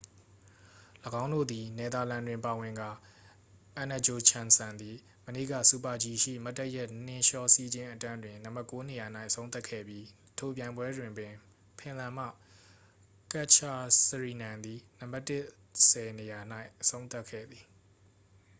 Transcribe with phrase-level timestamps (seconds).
[1.23, 2.89] ၎င်းတို့သည် နယ်သာလန် တွင်ပါဝင်ကာ
[3.75, 10.05] အန်နဂျိုချမ်စန် သည် မနေ့က super-g ရှိ မတ်တပ်ရပ်နှင်းလျှောစီးခြင်းအတန်းတွင် နံပါတ်ကိုးနေရာ၌ အဆုံးသတ်ခဲ့ပြီး
[10.37, 11.33] ထိုပြိုင်ပွဲတွင်ပင်
[11.79, 12.25] ဖင်လန် မှ
[13.31, 13.63] ကတ်ဂျ
[14.07, 15.45] စရီနန် သည် နံပါတ်တစ်
[15.89, 16.39] ဆယ်နေရာ၌
[16.81, 17.65] အဆုံးသတ်ခဲ့ပါသည်